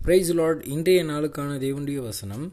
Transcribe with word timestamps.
Price 0.00 0.32
Lord 0.32 0.66
இன்றைய 0.66 1.04
நாளுக்கான 1.04 1.50
தேவனுடைய 1.58 1.96
வசனம். 1.96 2.52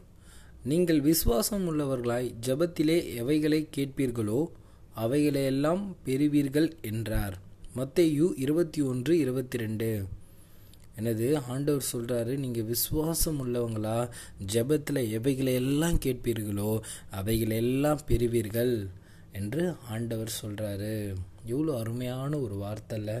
நீங்கள் 0.64 1.00
விசுவாசம் 1.00 1.64
உள்ளவர்களாய் 1.70 2.34
ஜபத்திலே 2.46 3.14
எவைகளை 3.14 3.68
கேட்பீர்களோ 3.76 4.46
அவைகளையெல்லாம் 4.94 5.96
பெறுவீர்கள் 6.04 6.68
என்றார். 6.80 7.38
மத்தேயு 7.76 8.26
இருபத்தி 8.36 8.82
ஒன்று 8.82 9.18
இருபத்தி 9.18 9.58
ரெண்டு. 9.58 10.06
எனது 10.96 11.38
ஆண்டவர் 11.38 11.88
சொல்கிறாரு 11.92 12.36
நீங்கள் 12.36 12.64
விசுவாசம் 12.64 13.40
உள்ளவங்களா 13.44 14.08
ஜெபத்தில் 14.52 15.10
எவைகளை 15.10 15.54
எல்லாம் 15.54 15.98
கேட்பீர்களோ 15.98 16.78
அவைகளை 17.10 17.56
எல்லாம் 17.56 18.04
பெறுவீர்கள் 18.08 18.86
என்று 19.32 19.74
ஆண்டவர் 19.90 20.38
சொல்கிறாரு 20.42 21.14
எவ்வளோ 21.44 21.78
அருமையான 21.78 22.38
ஒரு 22.38 22.54
வார்த்தை 22.54 23.16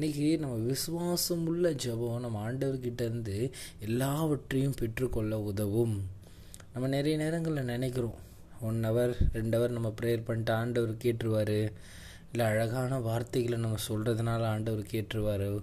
இன்றைக்கி 0.00 0.38
நம்ம 0.38 0.56
விசுவாசம் 0.56 1.46
உள்ள 1.46 1.70
ஜெபம் 1.70 2.20
நம்ம 2.20 2.52
ஆண்டவர்கிட்ட 2.52 3.00
இருந்து 3.00 3.50
எல்லாவற்றையும் 3.80 4.74
பெற்றுக்கொள்ள 4.78 5.40
உதவும். 5.40 6.02
நம்ம 6.72 6.88
நிறைய 6.88 7.16
நேரங்களில் 7.16 7.64
நினைக்கிறோம். 7.64 8.14
ஒன் 8.60 8.84
ஹவர் 8.84 9.14
ரெண்டு 9.32 9.58
ஹவர் 9.58 9.70
நம்ம 9.70 9.94
ப்ரேயர் 10.00 10.24
பண்ணிட்டு 10.24 10.52
ஆண்டவர் 10.52 10.94
கேட்டுருவார். 10.94 11.72
இல்லை 12.32 12.46
அழகான 12.46 12.98
வார்த்தைகளை 12.98 13.58
நம்ம 13.58 13.76
சொல்கிறதுனால 13.88 14.42
ஆண்டவர் 14.42 14.86
கேட்டுருவார். 14.90 15.62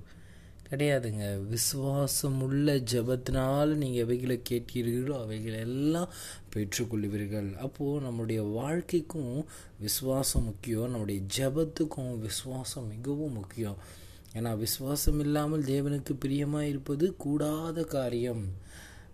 கிடையாதுங்க. 0.69 1.47
விசுவாசம் 1.47 2.41
உள்ள 2.41 2.75
ஜபத்தினால 2.75 3.65
நீங்கள் 3.65 4.01
எவைகளை 4.01 4.41
கேட்கிறீர்களோ 4.49 5.21
அவைகளை 5.21 5.59
எல்லாம் 5.59 6.09
பெற்றுக்கொள்வீர்கள். 6.55 7.55
அப்போது 7.55 8.01
நம்முடைய 8.01 8.41
வாழ்க்கைக்கும் 8.41 9.45
விசுவாசம் 9.79 10.43
முக்கியம். 10.43 10.89
நம்முடைய 10.89 11.21
ஜபத்துக்கும் 11.37 12.19
விசுவாசம் 12.19 12.87
மிகவும் 12.87 13.33
முக்கியம். 13.33 14.05
ஏன்னா 14.37 14.51
விசுவாசம் 14.57 15.19
இல்லாமல் 15.25 15.67
தேவனுக்கு 15.73 16.13
பிரியமாக 16.23 16.71
இருப்பது 16.71 17.05
கூடாத 17.25 17.83
காரியம். 17.95 18.43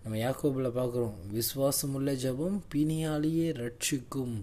நம்ம 0.02 0.18
யாக்கோபில் 0.18 0.76
பார்க்குறோம் 0.78 1.16
விசுவாசம் 1.30 1.94
உள்ள 1.98 2.12
ஜபம் 2.24 2.58
பிணியாலேயே 2.74 3.48
ரட்சிக்கும் 3.62 4.36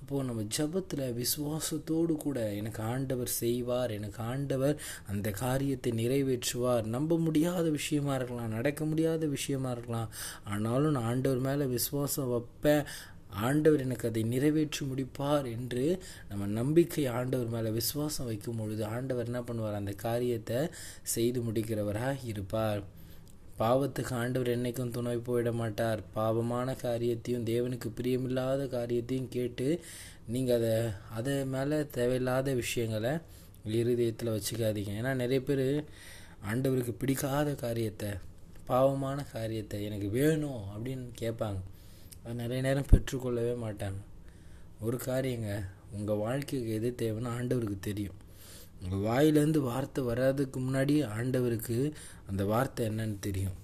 அப்போது 0.00 0.26
நம்ம 0.28 0.42
ஜபத்தில் 0.56 1.02
விசுவாசத்தோடு 1.18 2.12
கூட 2.24 2.38
எனக்கு 2.60 2.80
ஆண்டவர் 2.92 3.30
செய்வார் 3.40 3.90
எனக்கு 3.96 4.20
ஆண்டவர் 4.22 4.76
அந்த 5.10 5.28
காரியத்தை 5.42 5.90
நிறைவேற்றுவார். 5.92 6.84
நம்ப 6.94 7.18
முடியாத 7.26 7.66
விஷயமா 7.78 8.14
இருக்கலாம் 8.14 8.56
நடக்க 8.56 8.84
முடியாத 8.84 9.26
விஷயமா 9.36 9.70
இருக்கலாம். 9.70 10.08
ஆனாலும் 10.44 10.94
நான் 10.96 11.08
ஆண்டவர் 11.12 11.46
மேலே 11.48 11.66
விசுவாசம் 11.76 12.32
வைப்பேன். 12.32 12.84
ஆண்டவர் 13.30 13.80
எனக்கு 13.80 14.08
அதை 14.08 14.22
நிறைவேற்றி 14.22 14.86
முடிப்பார் 14.86 15.46
என்று 15.52 16.02
நம்ம 16.28 16.46
நம்பிக்கை 16.46 17.06
ஆண்டவர் 17.06 17.46
மேலே 17.46 17.70
விசுவாசம் 17.70 18.26
வைக்கும் 18.26 18.56
பொழுது 18.56 18.84
ஆண்டவர் 18.84 19.24
என்ன 19.24 19.40
பண்ணுவார்? 19.40 19.72
அந்த 19.72 19.92
காரியத்தை 19.92 20.68
செய்து 21.02 21.40
முடிக்கிறவராக 21.40 22.16
இருப்பார். 22.24 22.82
பாவத்துக்கு 23.58 24.12
ஆண்டவர் 24.12 24.56
என்னைக்கும் 24.58 24.90
துணை 24.90 25.16
போயிட 25.16 25.52
மாட்டார். 25.52 26.02
பாவமான 26.14 26.74
காரியத்தையும் 26.74 27.46
தேவனுக்கு 27.46 27.88
பிரியமில்லாத 28.00 28.68
காரியத்தையும் 28.68 29.28
கேட்டு 29.28 29.80
நீங்கள் 30.26 30.56
அதை 30.56 30.92
அதை 31.08 31.44
மேலே 31.44 31.86
தேவையில்லாத 31.86 32.54
விஷயங்களை 32.54 33.12
இருதயத்தில் 33.64 34.34
வச்சுக்காதீங்க. 34.36 34.92
ஏன்னா 35.00 35.14
நிறைய 35.14 35.42
பேர் 35.42 35.84
ஆண்டவருக்கு 36.52 36.94
பிடிக்காத 36.98 37.54
காரியத்தை 37.54 38.10
பாவமான 38.66 39.24
காரியத்தை 39.32 39.84
எனக்கு 39.84 40.08
வேணும் 40.10 40.62
அப்படின்னு 40.74 41.06
கேட்பாங்க. 41.20 41.60
அதை 42.22 42.34
நிறைய 42.34 42.62
நேரம் 42.62 42.90
பெற்றுக்கொள்ளவே 42.92 43.54
மாட்டாங்க. 43.66 44.00
ஒரு 44.80 44.96
காரியங்க 44.96 45.64
உங்கள் 45.92 46.16
வாழ்க்கைக்கு 46.16 46.72
எது 46.72 46.94
தேவைன்னு 46.98 47.32
ஆண்டவருக்கு 47.36 47.78
தெரியும். 47.80 48.18
உங்கள் 48.82 49.04
வாயிலேருந்து 49.06 49.58
வார்த்தை 49.58 50.04
வராதுக்கு 50.04 50.58
முன்னாடி 50.66 50.94
ஆண்டவருக்கு 51.16 51.92
அந்த 52.26 52.44
வார்த்தை 52.44 52.88
என்னன்னு 52.88 53.18
தெரியும். 53.20 53.58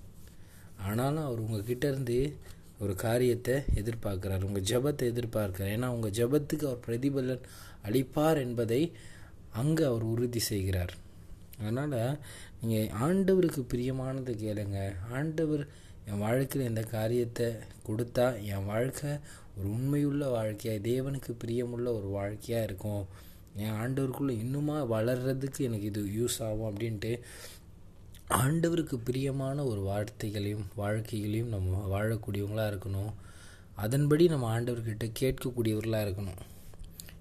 ஆனாலும் 0.79 1.25
அவர் 1.25 1.39
உங்ககிட்ட 1.39 1.87
இருந்து 1.87 2.37
ஒரு 2.79 2.95
காரியத்தை 2.95 3.55
எதிர்பார்க்குறார். 3.75 4.45
உங்கள் 4.45 4.69
ஜபத்தை 4.71 5.05
எதிர்பார்க்கிறார். 5.13 5.73
ஏன்னா 5.77 5.87
உங்கள் 5.87 6.11
ஜபத்துக்கு 6.11 6.67
அவர் 6.71 6.85
பிரதிபலன் 6.87 7.45
அளிப்பார் 7.85 8.39
என்பதை 8.39 8.93
அங்கே 9.53 9.85
அவர் 9.85 10.03
உறுதி 10.03 10.39
செய்கிறார். 10.39 10.95
அதனால் 11.61 12.19
நீங்கள் 12.61 12.91
ஆண்டவருக்கு 13.07 13.63
பிரியமானதை 13.73 14.35
கேளுங்க. 14.45 14.79
ஆண்டவர் 15.13 15.65
என் 16.09 16.23
வாழ்க்கையில் 16.27 16.69
இந்த 16.69 16.83
காரியத்தை 16.97 17.47
கொடுத்தா 17.89 18.27
என் 18.53 18.69
வாழ்க்கை 18.73 19.13
ஒரு 19.59 19.69
உண்மையுள்ள 19.77 20.25
வாழ்க்கையாக 20.31 20.85
தேவனுக்கு 20.89 21.33
பிரியமுள்ள 21.45 21.89
ஒரு 21.99 22.09
வாழ்க்கையாக 22.19 22.67
இருக்கும். 22.69 23.05
என் 23.65 23.77
ஆண்டவருக்குள்ளே 23.83 24.35
இன்னுமா 24.45 24.77
வளர்கிறதுக்கு 24.95 25.61
எனக்கு 25.69 25.87
இது 25.93 26.03
யூஸ் 26.19 26.39
ஆகும் 26.47 26.69
அப்படின்ட்டு 26.71 27.13
ஆண்டவருக்கு 28.43 28.97
பிரியமான 29.09 29.65
ஒரு 29.65 29.83
வார்த்தைகளையும் 29.91 30.67
வாழ்க்கைகளையும் 30.83 31.55
நம்ம 31.55 31.83
வாழக்கூடியவங்களாக 31.95 32.73
இருக்கணும். 32.73 33.13
அதன்படி 33.85 34.25
நம்ம 34.33 34.47
ஆண்டவர்கிட்ட 34.57 35.07
கேட்கக்கூடியவர்களாக 35.21 36.07
இருக்கணும். 36.07 36.41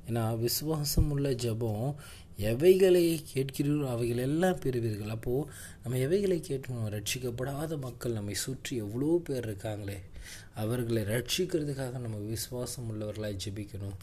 ஏன்னா 0.08 0.40
விசுவாசம் 0.40 1.12
உள்ள 1.12 1.34
ஜபம் 1.34 1.96
எவைகளை 2.38 3.04
கேட்கிறீர்களோ 3.34 3.88
அவைகள் 3.88 4.18
எல்லாம் 4.18 4.60
பெறுவீர்கள். 4.60 5.14
அப்போது 5.18 5.50
நம்ம 5.84 5.98
எவைகளை 5.98 6.38
கேட்கணும் 6.48 6.90
ரட்சிக்கப்படாத 6.96 7.78
மக்கள் 7.80 8.12
நம்மை 8.12 8.34
சுற்றி 8.34 8.76
எவ்வளோ 8.76 9.22
பேர் 9.24 9.48
இருக்காங்களே. 9.50 9.98
அவர்களை 10.56 11.04
ரட்சிக்கிறதுக்காக 11.04 11.98
நம்ம 12.00 12.18
விசுவாசம் 12.18 12.88
உள்ளவர்களாக 12.92 13.40
ஜெபிக்கணும். 13.46 13.98